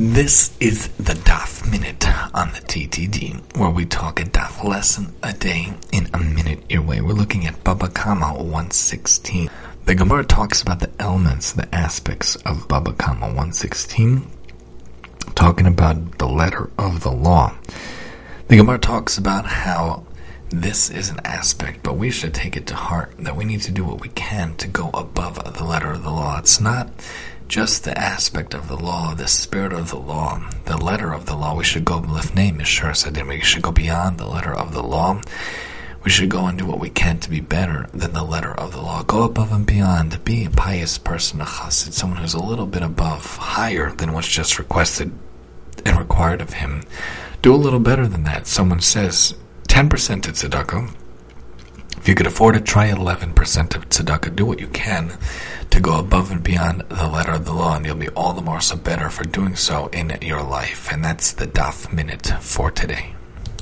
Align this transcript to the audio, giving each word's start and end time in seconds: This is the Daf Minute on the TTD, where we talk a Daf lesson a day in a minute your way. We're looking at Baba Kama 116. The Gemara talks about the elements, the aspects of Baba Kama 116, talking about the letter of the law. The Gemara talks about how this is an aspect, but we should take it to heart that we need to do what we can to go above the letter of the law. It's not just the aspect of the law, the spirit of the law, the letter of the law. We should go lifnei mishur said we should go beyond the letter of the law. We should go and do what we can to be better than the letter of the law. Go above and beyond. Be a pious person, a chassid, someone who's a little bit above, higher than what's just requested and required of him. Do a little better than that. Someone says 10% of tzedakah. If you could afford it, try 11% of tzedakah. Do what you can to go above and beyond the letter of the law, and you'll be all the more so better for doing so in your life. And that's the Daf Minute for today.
This 0.00 0.56
is 0.60 0.86
the 0.90 1.14
Daf 1.14 1.68
Minute 1.68 2.06
on 2.32 2.52
the 2.52 2.60
TTD, 2.60 3.58
where 3.58 3.68
we 3.68 3.84
talk 3.84 4.20
a 4.20 4.22
Daf 4.22 4.62
lesson 4.62 5.12
a 5.24 5.32
day 5.32 5.72
in 5.90 6.06
a 6.14 6.18
minute 6.20 6.62
your 6.70 6.82
way. 6.82 7.00
We're 7.00 7.14
looking 7.14 7.48
at 7.48 7.64
Baba 7.64 7.88
Kama 7.88 8.34
116. 8.34 9.50
The 9.86 9.94
Gemara 9.96 10.24
talks 10.24 10.62
about 10.62 10.78
the 10.78 10.92
elements, 11.00 11.50
the 11.50 11.74
aspects 11.74 12.36
of 12.46 12.68
Baba 12.68 12.92
Kama 12.92 13.26
116, 13.26 14.30
talking 15.34 15.66
about 15.66 16.18
the 16.18 16.28
letter 16.28 16.70
of 16.78 17.00
the 17.00 17.10
law. 17.10 17.56
The 18.46 18.56
Gemara 18.56 18.78
talks 18.78 19.18
about 19.18 19.46
how 19.46 20.06
this 20.50 20.90
is 20.90 21.10
an 21.10 21.18
aspect, 21.24 21.82
but 21.82 21.96
we 21.96 22.10
should 22.12 22.34
take 22.34 22.56
it 22.56 22.68
to 22.68 22.76
heart 22.76 23.14
that 23.18 23.34
we 23.34 23.44
need 23.44 23.62
to 23.62 23.72
do 23.72 23.84
what 23.84 24.00
we 24.00 24.10
can 24.10 24.54
to 24.58 24.68
go 24.68 24.90
above 24.94 25.42
the 25.58 25.64
letter 25.64 25.90
of 25.90 26.04
the 26.04 26.10
law. 26.10 26.38
It's 26.38 26.60
not 26.60 26.88
just 27.48 27.84
the 27.84 27.98
aspect 27.98 28.52
of 28.52 28.68
the 28.68 28.76
law, 28.76 29.14
the 29.14 29.26
spirit 29.26 29.72
of 29.72 29.88
the 29.88 29.98
law, 29.98 30.46
the 30.66 30.76
letter 30.76 31.12
of 31.12 31.24
the 31.24 31.34
law. 31.34 31.56
We 31.56 31.64
should 31.64 31.84
go 31.84 32.00
lifnei 32.00 32.54
mishur 32.54 32.94
said 32.94 33.26
we 33.26 33.40
should 33.40 33.62
go 33.62 33.72
beyond 33.72 34.18
the 34.18 34.26
letter 34.26 34.54
of 34.54 34.74
the 34.74 34.82
law. 34.82 35.22
We 36.04 36.10
should 36.10 36.28
go 36.28 36.46
and 36.46 36.58
do 36.58 36.66
what 36.66 36.78
we 36.78 36.90
can 36.90 37.18
to 37.20 37.30
be 37.30 37.40
better 37.40 37.88
than 37.92 38.12
the 38.12 38.22
letter 38.22 38.52
of 38.52 38.72
the 38.72 38.80
law. 38.82 39.02
Go 39.02 39.22
above 39.22 39.50
and 39.50 39.66
beyond. 39.66 40.22
Be 40.24 40.44
a 40.44 40.50
pious 40.50 40.98
person, 40.98 41.40
a 41.40 41.44
chassid, 41.44 41.92
someone 41.92 42.20
who's 42.20 42.34
a 42.34 42.42
little 42.42 42.66
bit 42.66 42.82
above, 42.82 43.36
higher 43.36 43.92
than 43.92 44.12
what's 44.12 44.28
just 44.28 44.58
requested 44.58 45.10
and 45.84 45.98
required 45.98 46.40
of 46.40 46.52
him. 46.52 46.82
Do 47.40 47.54
a 47.54 47.56
little 47.56 47.80
better 47.80 48.06
than 48.06 48.24
that. 48.24 48.46
Someone 48.46 48.80
says 48.80 49.34
10% 49.68 50.28
of 50.28 50.34
tzedakah. 50.34 50.94
If 52.08 52.12
you 52.12 52.16
could 52.16 52.26
afford 52.26 52.56
it, 52.56 52.64
try 52.64 52.88
11% 52.88 53.76
of 53.76 53.90
tzedakah. 53.90 54.34
Do 54.34 54.46
what 54.46 54.60
you 54.60 54.68
can 54.68 55.18
to 55.68 55.78
go 55.78 55.98
above 55.98 56.30
and 56.30 56.42
beyond 56.42 56.80
the 56.88 57.06
letter 57.06 57.32
of 57.32 57.44
the 57.44 57.52
law, 57.52 57.76
and 57.76 57.84
you'll 57.84 57.96
be 57.96 58.08
all 58.16 58.32
the 58.32 58.40
more 58.40 58.62
so 58.62 58.76
better 58.76 59.10
for 59.10 59.24
doing 59.24 59.56
so 59.56 59.88
in 59.88 60.16
your 60.22 60.42
life. 60.42 60.90
And 60.90 61.04
that's 61.04 61.32
the 61.32 61.46
Daf 61.46 61.92
Minute 61.92 62.28
for 62.40 62.70
today. 62.70 63.17